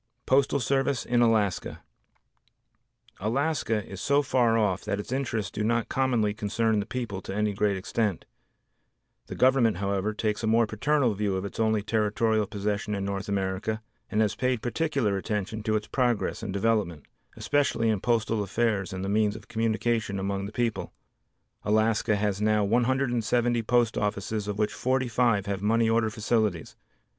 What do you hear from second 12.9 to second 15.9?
in North America, and has paid particular attention to its